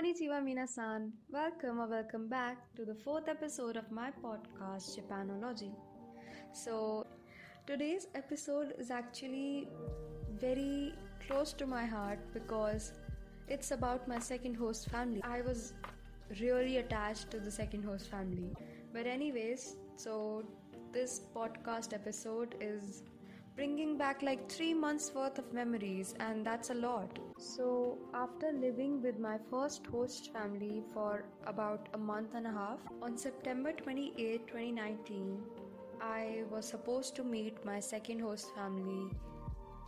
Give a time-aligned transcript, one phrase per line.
[0.00, 1.10] Konnichiwa minasan.
[1.28, 5.72] Welcome or welcome back to the fourth episode of my podcast Japanology.
[6.54, 7.06] So,
[7.66, 9.68] today's episode is actually
[10.40, 10.94] very
[11.26, 12.94] close to my heart because
[13.46, 15.20] it's about my second host family.
[15.22, 15.74] I was
[16.40, 18.54] really attached to the second host family.
[18.94, 20.44] But, anyways, so
[20.92, 23.02] this podcast episode is
[23.56, 27.18] bringing back like three months worth of memories, and that's a lot.
[27.38, 32.78] So, after living with my first host family for about a month and a half,
[33.02, 35.42] on September 28, 2019,
[36.00, 39.10] I was supposed to meet my second host family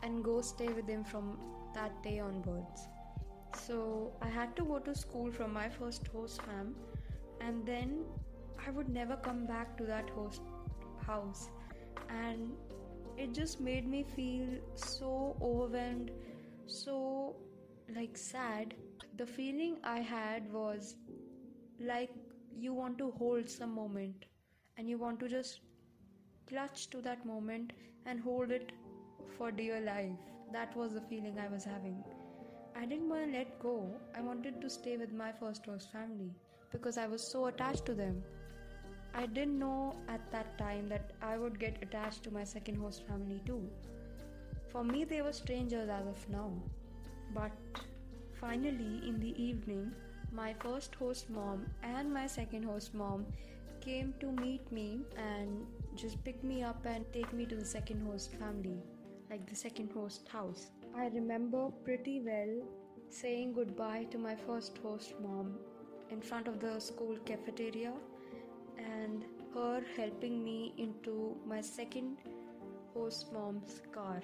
[0.02, 1.38] and go stay with them from
[1.74, 2.88] that day onwards.
[3.56, 6.74] So, I had to go to school from my first host fam,
[7.40, 8.04] and then
[8.66, 10.42] I would never come back to that host
[11.06, 11.48] house.
[12.08, 12.52] And
[13.16, 16.10] it just made me feel so overwhelmed,
[16.66, 17.36] so
[17.94, 18.74] like sad.
[19.18, 20.96] The feeling I had was
[21.80, 22.10] like
[22.56, 24.24] you want to hold some moment
[24.76, 25.60] and you want to just
[26.48, 27.72] clutch to that moment
[28.06, 28.72] and hold it
[29.36, 30.18] for dear life.
[30.52, 32.02] That was the feeling I was having.
[32.76, 33.94] I didn't want to let go.
[34.16, 36.30] I wanted to stay with my first host family
[36.70, 38.22] because I was so attached to them.
[39.14, 43.06] I didn't know at that time that I would get attached to my second host
[43.06, 43.68] family too.
[44.68, 46.50] For me, they were strangers as of now.
[47.34, 47.52] But
[48.40, 49.92] finally, in the evening,
[50.32, 53.26] my first host mom and my second host mom
[53.82, 58.06] came to meet me and just pick me up and take me to the second
[58.06, 58.78] host family,
[59.30, 60.70] like the second host house.
[60.96, 62.62] I remember pretty well
[63.10, 65.58] saying goodbye to my first host mom
[66.10, 67.92] in front of the school cafeteria
[68.78, 72.18] and her helping me into my second
[72.94, 74.22] host mom's car.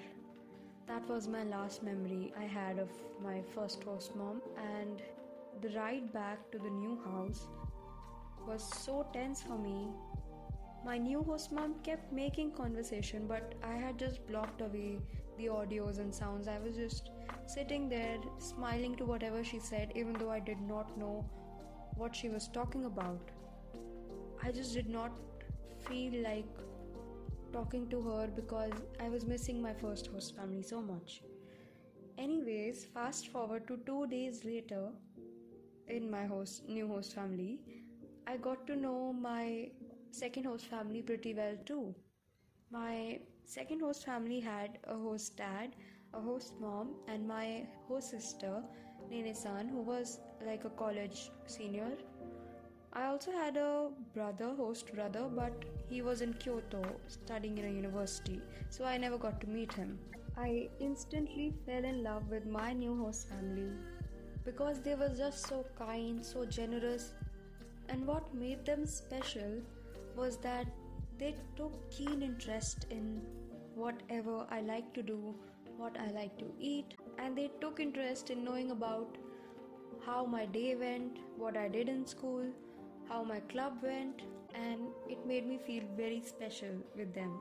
[0.87, 2.89] That was my last memory I had of
[3.23, 5.01] my first host mom, and
[5.61, 7.47] the ride back to the new house
[8.47, 9.87] was so tense for me.
[10.85, 14.99] My new host mom kept making conversation, but I had just blocked away
[15.37, 16.47] the audios and sounds.
[16.47, 17.11] I was just
[17.45, 21.25] sitting there smiling to whatever she said, even though I did not know
[21.95, 23.19] what she was talking about.
[24.43, 25.11] I just did not
[25.87, 26.47] feel like
[27.53, 31.21] talking to her because I was missing my first host family so much.
[32.17, 34.89] Anyways, fast forward to two days later
[35.87, 37.59] in my host new host family,
[38.27, 39.71] I got to know my
[40.11, 41.95] second host family pretty well too.
[42.71, 45.75] My second host family had a host dad,
[46.13, 48.63] a host mom, and my host sister,
[49.09, 51.91] Nene san, who was like a college senior
[52.91, 55.53] I also had a brother, host brother, but
[55.89, 59.99] he was in Kyoto studying in a university, so I never got to meet him.
[60.35, 63.69] I instantly fell in love with my new host family
[64.43, 67.13] because they were just so kind, so generous,
[67.89, 69.61] and what made them special
[70.15, 70.65] was that
[71.19, 73.21] they took keen interest in
[73.75, 75.35] whatever I like to do,
[75.77, 79.15] what I like to eat, and they took interest in knowing about
[80.03, 82.45] how my day went, what I did in school
[83.09, 84.21] how my club went,
[84.53, 87.31] and it made me feel very special with them.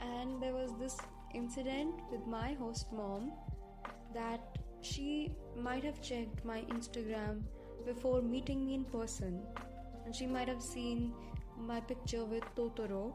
[0.00, 0.96] And there was this
[1.34, 3.32] incident with my host mom
[4.14, 7.42] that she might have checked my Instagram
[7.86, 9.42] before meeting me in person,
[10.04, 11.12] and she might have seen
[11.58, 13.14] my picture with Totoro.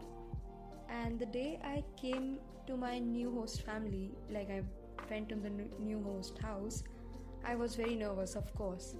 [0.90, 4.62] And the day I came to my new host family, like I
[5.10, 6.84] went to the new host house,
[7.46, 8.96] I was very nervous, of course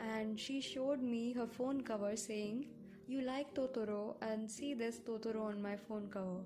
[0.00, 2.66] and she showed me her phone cover saying,
[3.06, 6.40] You like Totoro and see this Totoro on my phone cover.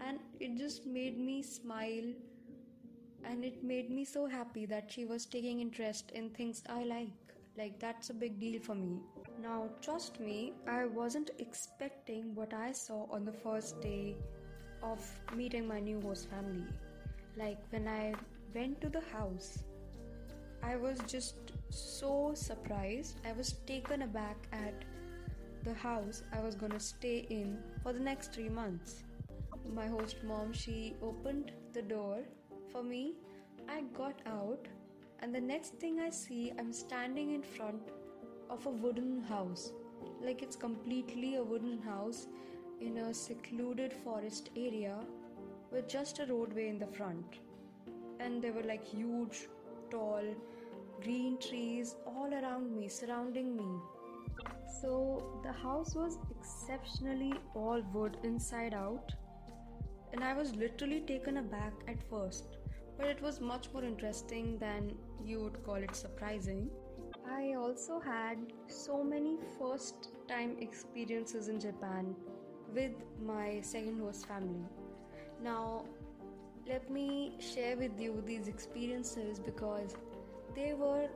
[0.00, 2.12] And it just made me smile
[3.24, 7.12] and it made me so happy that she was taking interest in things I like.
[7.56, 9.00] Like, that's a big deal for me.
[9.42, 14.16] Now, trust me, I wasn't expecting what I saw on the first day
[14.82, 15.00] of
[15.36, 16.64] meeting my new host family.
[17.36, 18.14] Like, when I
[18.54, 19.64] went to the house,
[20.62, 21.34] I was just
[21.70, 23.20] so surprised.
[23.26, 24.74] I was taken aback at
[25.64, 29.02] the house I was gonna stay in for the next three months.
[29.74, 32.20] My host mom, she opened the door
[32.72, 33.14] for me.
[33.68, 34.66] I got out,
[35.20, 37.82] and the next thing I see, I'm standing in front
[38.48, 39.72] of a wooden house.
[40.20, 42.26] Like it's completely a wooden house
[42.80, 44.98] in a secluded forest area
[45.70, 47.38] with just a roadway in the front.
[48.18, 49.48] And there were like huge
[49.90, 50.22] tall
[51.02, 53.80] green trees all around me, surrounding me.
[54.80, 59.12] So the house was exceptionally all wood inside out,
[60.12, 62.56] and I was literally taken aback at first,
[62.98, 64.94] but it was much more interesting than
[65.24, 66.70] you would call it surprising.
[67.28, 72.14] I also had so many first time experiences in Japan
[72.74, 74.64] with my second host family.
[75.42, 75.84] Now,
[76.68, 79.96] let me share with you these experiences because
[80.54, 81.08] they were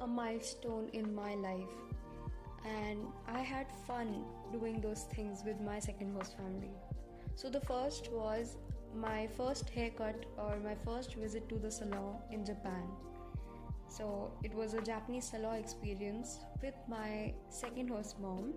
[0.00, 1.74] a milestone in my life
[2.64, 6.70] and I had fun doing those things with my second host family.
[7.34, 8.56] So, the first was
[8.94, 12.84] my first haircut or my first visit to the salon in Japan.
[13.88, 18.54] So, it was a Japanese salon experience with my second host mom,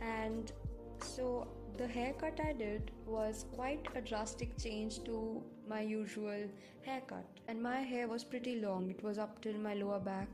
[0.00, 0.52] and
[1.00, 6.48] so the haircut I did was quite a drastic change to my usual
[6.82, 10.28] haircut, and my hair was pretty long, it was up till my lower back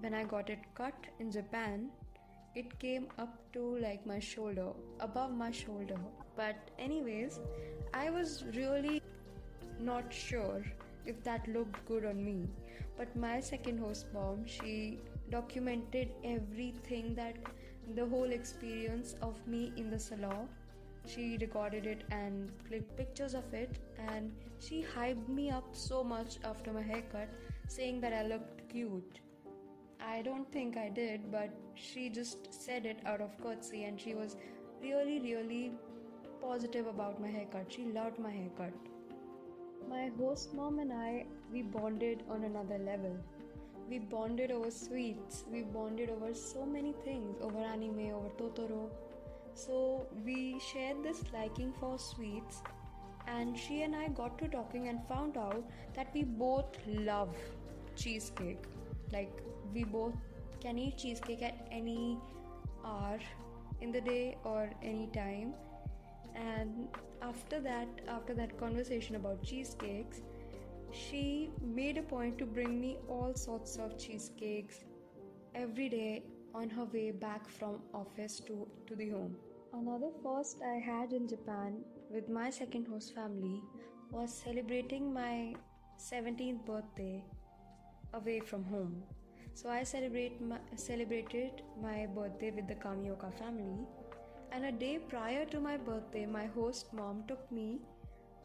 [0.00, 1.88] when I got it cut in Japan,
[2.54, 4.68] it came up to like my shoulder,
[5.00, 5.98] above my shoulder.
[6.36, 7.40] But, anyways,
[7.94, 9.02] I was really
[9.80, 10.62] not sure
[11.06, 12.48] if that looked good on me.
[12.96, 15.00] But my second host mom, she
[15.30, 17.36] documented everything that
[17.94, 20.48] the whole experience of me in the salon.
[21.06, 26.38] She recorded it and clicked pictures of it, and she hyped me up so much
[26.44, 27.28] after my haircut,
[27.68, 29.20] saying that I looked cute
[30.00, 34.14] I don't think I did, but she just said it out of courtesy and she
[34.14, 34.36] was
[34.82, 35.72] really, really
[36.40, 37.66] positive about my haircut.
[37.68, 38.72] She loved my haircut.
[39.88, 43.16] My host mom and I, we bonded on another level.
[43.88, 48.90] We bonded over sweets, we bonded over so many things over anime, over Totoro.
[49.54, 52.62] So we shared this liking for sweets,
[53.26, 57.36] and she and I got to talking and found out that we both love
[57.94, 58.64] cheesecake.
[59.12, 59.40] Like,
[59.72, 60.14] we both
[60.60, 62.18] can eat cheesecake at any
[62.84, 63.18] hour
[63.80, 65.54] in the day or any time
[66.34, 66.88] and
[67.22, 70.20] after that after that conversation about cheesecakes
[70.96, 74.84] she made a point to bring me all sorts of cheesecakes
[75.54, 76.22] every day
[76.54, 79.36] on her way back from office to, to the home
[79.74, 81.78] another first i had in japan
[82.10, 83.60] with my second host family
[84.10, 85.54] was celebrating my
[85.98, 87.22] 17th birthday
[88.14, 89.02] away from home
[89.56, 93.86] so I celebrate my, celebrated my birthday with the Kamioka family.
[94.52, 97.80] And a day prior to my birthday, my host mom took me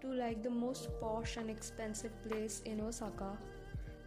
[0.01, 3.38] to like the most posh and expensive place in Osaka.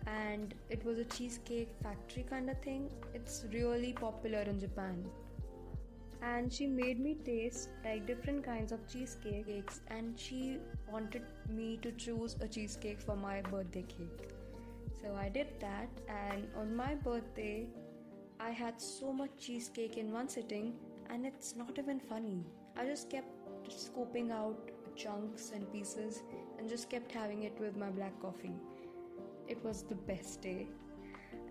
[0.06, 2.91] And it was a cheesecake factory kind of thing.
[3.14, 5.05] It's really popular in Japan.
[6.23, 10.58] And she made me taste like different kinds of cheesecakes, and she
[10.91, 14.31] wanted me to choose a cheesecake for my birthday cake.
[15.02, 17.67] So I did that, and on my birthday,
[18.40, 20.75] I had so much cheesecake in one sitting,
[21.11, 22.43] and it's not even funny.
[22.75, 23.29] I just kept
[23.70, 26.23] scooping out chunks and pieces
[26.58, 28.56] and just kept having it with my black coffee.
[29.49, 30.67] It was the best day.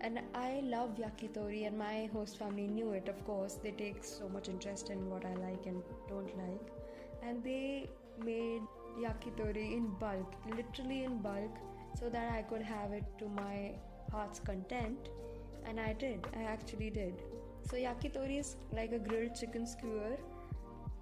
[0.00, 3.58] And I love yakitori, and my host family knew it, of course.
[3.62, 6.72] They take so much interest in what I like and don't like.
[7.22, 7.88] And they
[8.22, 8.62] made
[8.98, 11.56] yakitori in bulk, literally in bulk
[11.98, 13.72] so that I could have it to my
[14.10, 15.08] heart's content.
[15.66, 17.22] And I did, I actually did.
[17.70, 20.18] So, yakitori is like a grilled chicken skewer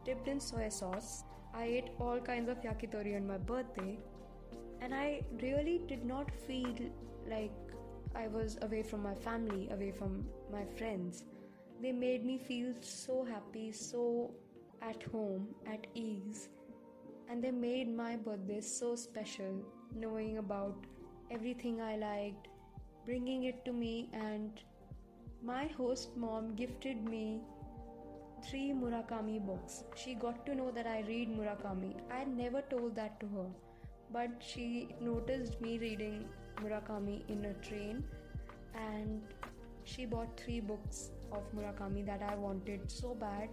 [0.04, 1.24] dipped in soy sauce.
[1.54, 3.98] I ate all kinds of yakitori on my birthday,
[4.80, 6.74] and I really did not feel
[7.28, 7.52] like
[8.14, 11.24] I was away from my family, away from my friends.
[11.80, 14.30] They made me feel so happy, so
[14.80, 16.48] at home, at ease,
[17.28, 19.62] and they made my birthday so special
[19.94, 20.76] knowing about
[21.30, 22.48] everything I liked,
[23.04, 24.50] bringing it to me, and
[25.42, 27.40] my host mom gifted me
[28.42, 29.84] three Murakami books.
[29.94, 31.94] She got to know that I read Murakami.
[32.10, 33.46] I never told that to her,
[34.12, 36.24] but she noticed me reading
[36.60, 38.04] Murakami in a train
[38.74, 39.22] and
[39.84, 43.48] she bought three books of Murakami that I wanted so bad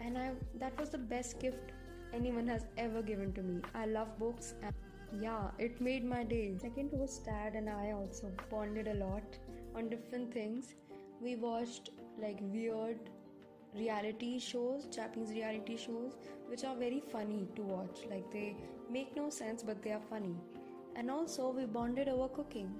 [0.00, 1.72] and I that was the best gift
[2.12, 3.60] anyone has ever given to me.
[3.74, 4.74] I love books and
[5.20, 6.56] yeah, it made my day.
[6.60, 9.38] Second was dad and I also bonded a lot
[9.74, 10.74] on different things.
[11.20, 12.98] We watched like weird
[13.78, 16.16] reality shows, Japanese reality shows,
[16.48, 18.00] which are very funny to watch.
[18.10, 18.56] Like they
[18.90, 20.34] make no sense, but they are funny.
[20.94, 22.74] And also, we bonded over cooking.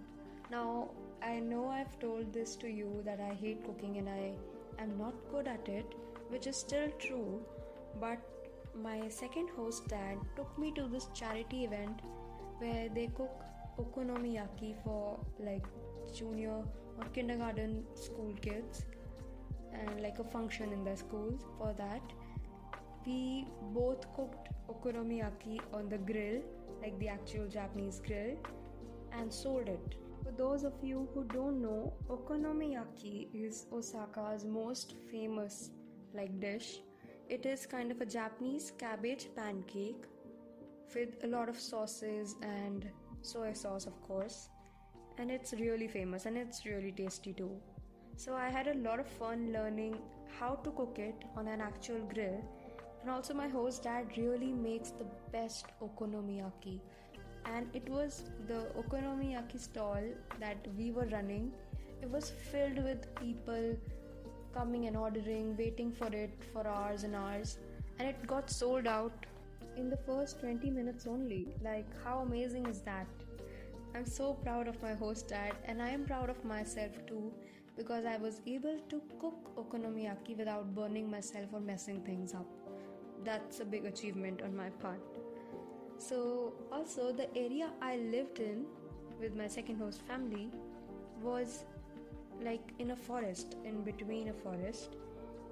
[0.51, 0.91] Now,
[1.23, 4.33] I know I've told this to you that I hate cooking and I
[4.79, 5.95] am not good at it,
[6.29, 7.41] which is still true,
[8.01, 8.19] but
[8.83, 12.01] my second host dad took me to this charity event
[12.59, 13.31] where they cook
[13.79, 15.65] okonomiyaki for like
[16.15, 16.63] junior
[16.99, 18.85] or kindergarten school kids
[19.81, 22.17] and like a function in the schools for that
[23.07, 26.41] we both cooked okonomiyaki on the grill
[26.83, 28.37] like the actual japanese grill
[29.13, 35.71] and sold it For those of you who don't know, okonomiyaki is Osaka's most famous
[36.15, 36.81] like dish.
[37.29, 40.03] It is kind of a Japanese cabbage pancake
[40.97, 42.91] with a lot of sauces and
[43.23, 44.49] soy sauce, of course.
[45.19, 47.53] And it's really famous and it's really tasty too.
[48.17, 49.99] So I had a lot of fun learning
[50.41, 52.43] how to cook it on an actual grill.
[53.03, 56.81] And also, my host dad really makes the best okonomiyaki.
[57.45, 60.03] And it was the okonomiyaki stall
[60.41, 61.53] that we were running.
[62.03, 63.77] It was filled with people
[64.55, 67.59] coming and ordering waiting for it for hours and hours.
[67.99, 69.27] And it got sold out
[69.77, 71.49] in the first 20 minutes only.
[71.63, 73.07] Like how amazing is that?
[73.95, 77.33] I'm so proud of my host dad and i am proud of myself too
[77.77, 82.47] because i was able to cook okonomiyaki without burning myself or messing things up
[83.25, 85.17] that's a big achievement on my part
[85.99, 88.67] so, also, the area I lived in
[89.21, 90.51] with my second host family
[91.23, 91.65] was
[92.43, 94.97] like in a forest, in between a forest.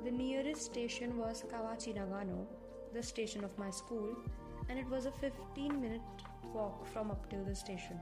[0.04, 2.46] The nearest station was Kawachi Nagano,
[2.92, 4.14] the station of my school,
[4.68, 6.02] and it was a 15 minute
[6.52, 7.98] walk from up till the station.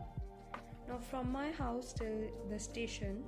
[0.89, 3.23] Now, from my house till the station,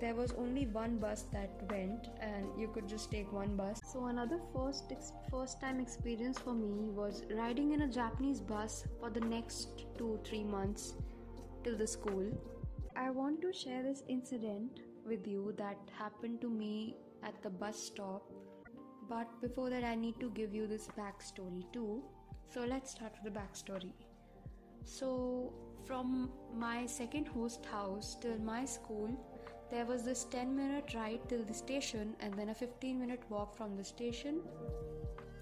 [0.00, 3.80] there was only one bus that went and you could just take one bus.
[3.92, 8.84] So another first ex- first time experience for me was riding in a japanese bus
[9.00, 10.94] for the next 2 3 months
[11.64, 12.26] till the school.
[12.96, 17.78] I want to share this incident with you that happened to me at the bus
[17.78, 18.22] stop.
[19.08, 22.02] But before that i need to give you this backstory too.
[22.48, 23.92] So let's start with the backstory.
[24.84, 25.52] So
[25.86, 29.10] from my second host house till my school
[29.70, 33.56] there was this 10 minute ride till the station and then a 15 minute walk
[33.56, 34.40] from the station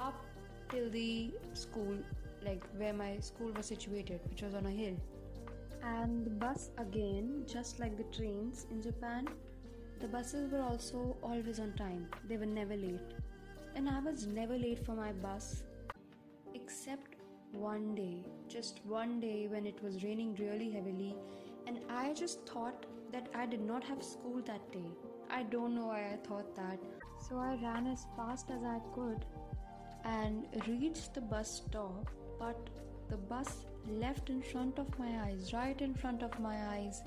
[0.00, 0.25] up
[0.71, 1.97] till the school,
[2.45, 4.97] like where my school was situated, which was on a hill.
[5.83, 9.28] And the bus again, just like the trains in Japan,
[10.00, 13.12] the buses were also always on time, they were never late.
[13.75, 15.64] And I was never late for my bus,
[16.54, 17.16] except
[17.52, 21.14] one day, just one day when it was raining really heavily,
[21.66, 24.90] and I just thought that I did not have school that day.
[25.30, 26.78] I don't know why I thought that.
[27.28, 29.25] So I ran as fast as I could
[30.04, 32.68] and reached the bus stop, but
[33.08, 37.02] the bus left in front of my eyes, right in front of my eyes,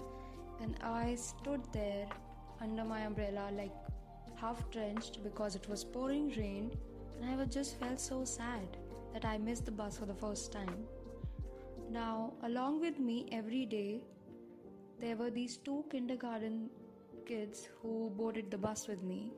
[0.62, 2.08] and I stood there
[2.62, 3.74] under my umbrella, like
[4.36, 6.72] half drenched because it was pouring rain,
[7.22, 8.78] and I just felt so sad
[9.14, 10.86] that I missed the bus for the first time.
[11.90, 14.02] Now, along with me every day
[15.00, 16.70] there were these two kindergarten
[17.26, 19.32] kids who boarded the bus with me.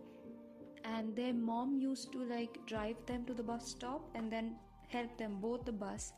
[0.84, 4.56] And their mom used to like drive them to the bus stop and then
[4.88, 6.13] help them board the bus.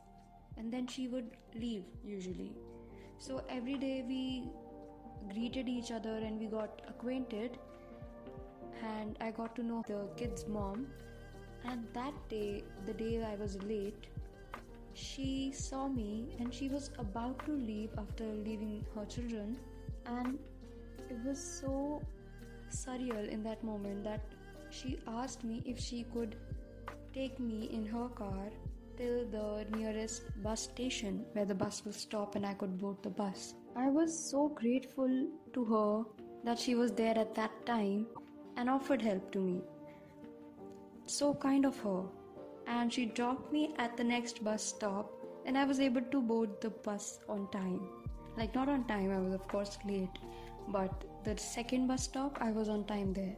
[0.56, 2.52] And then she would leave usually.
[3.18, 4.44] So every day we
[5.32, 7.58] greeted each other and we got acquainted.
[8.82, 10.86] And i got to know the kid's mom.
[11.64, 14.06] And that day the day i was late
[14.94, 19.56] she saw me and she was about to leave after leaving her children
[20.06, 20.38] and
[21.10, 22.02] it was so
[22.70, 24.20] surreal in that moment that
[24.70, 26.36] she asked me if she could
[27.14, 28.50] take me in her car
[28.96, 33.10] till the nearest bus station where the bus will stop and I could board the
[33.10, 33.54] bus.
[33.76, 36.04] I was so grateful to her
[36.44, 38.06] that she was there at that time
[38.56, 39.60] and offered help to me.
[41.06, 42.04] So kind of her
[42.72, 45.10] and she dropped me at the next bus stop
[45.46, 47.80] and I was able to board the bus on time.
[48.36, 50.18] Like not on time, I was of course late,
[50.68, 53.36] but the second bus stop I was on time there.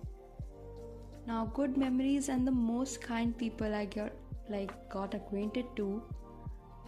[1.27, 4.13] Now good memories and the most kind people I got
[4.49, 6.03] like got acquainted to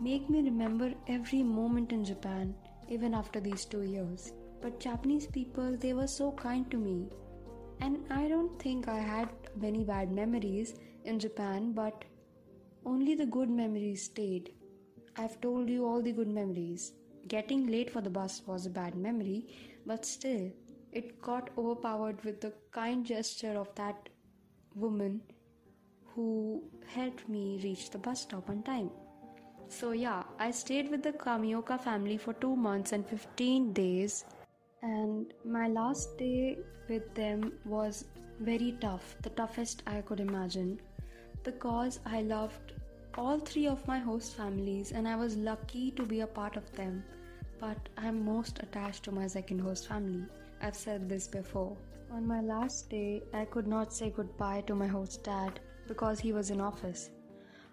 [0.00, 2.54] make me remember every moment in Japan
[2.88, 4.32] even after these 2 years.
[4.62, 7.08] But Japanese people they were so kind to me.
[7.80, 9.28] And I don't think I had
[9.64, 10.74] many bad memories
[11.04, 12.04] in Japan, but
[12.86, 14.52] only the good memories stayed.
[15.16, 16.92] I've told you all the good memories.
[17.28, 19.48] Getting late for the bus was a bad memory,
[19.84, 20.50] but still,
[20.92, 24.08] it got overpowered with the kind gesture of that
[24.74, 25.20] woman
[26.14, 28.90] who helped me reach the bus stop on time.
[29.68, 34.24] So, yeah, I stayed with the Kamioka family for 2 months and 15 days,
[34.82, 38.04] and my last day with them was
[38.38, 40.78] very tough, the toughest I could imagine,
[41.46, 42.72] because I loved
[43.16, 46.70] all three of my host families and I was lucky to be a part of
[46.72, 47.04] them.
[47.60, 50.24] But I'm most attached to my second host family.
[50.60, 51.76] I've said this before.
[52.12, 56.32] On my last day, I could not say goodbye to my host dad because he
[56.32, 57.10] was in office.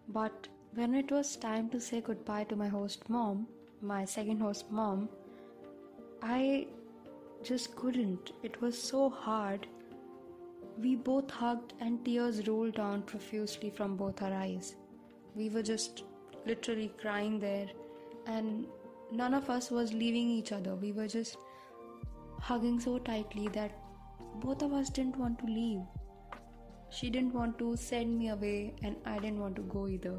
[0.10, 3.48] But when it was time to say goodbye to my host mom,
[3.82, 5.10] my second host mom,
[6.22, 6.68] I
[7.44, 8.32] just couldn't.
[8.44, 9.68] It was so hard.
[10.78, 14.76] We both hugged, and tears rolled down profusely from both our eyes.
[15.36, 16.04] We were just
[16.46, 17.70] literally crying there,
[18.28, 18.66] and
[19.12, 20.76] none of us was leaving each other.
[20.76, 21.38] We were just
[22.40, 23.78] hugging so tightly that
[24.42, 25.82] both of us didn't want to leave.
[26.90, 30.18] She didn't want to send me away, and I didn't want to go either.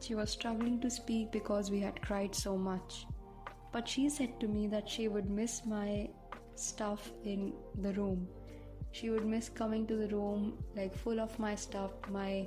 [0.00, 3.06] She was struggling to speak because we had cried so much.
[3.72, 6.08] But she said to me that she would miss my
[6.56, 8.26] stuff in the room.
[8.92, 12.46] She would miss coming to the room like full of my stuff, my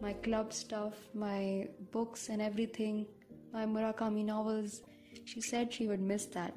[0.00, 3.06] my club stuff, my books and everything,
[3.52, 4.82] my Murakami novels.
[5.24, 6.54] She said she would miss that.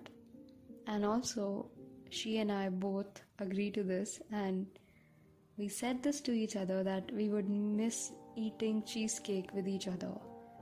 [0.88, 1.70] And also,
[2.10, 4.66] she and I both agree to this and
[5.58, 10.14] we said this to each other that we would miss eating cheesecake with each other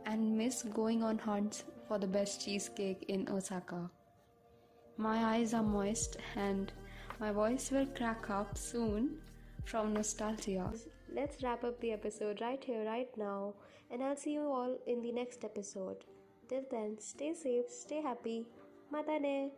[0.05, 3.89] and miss going on hunts for the best cheesecake in Osaka.
[4.97, 6.71] My eyes are moist and
[7.19, 9.17] my voice will crack up soon
[9.65, 10.71] from nostalgia.
[11.13, 13.53] Let's wrap up the episode right here, right now,
[13.89, 16.03] and I'll see you all in the next episode.
[16.47, 18.45] Till then, stay safe, stay happy.
[18.93, 19.51] Matane!